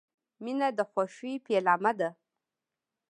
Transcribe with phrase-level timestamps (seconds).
[0.43, 2.09] •مینه د خوښۍ پیلامه ده.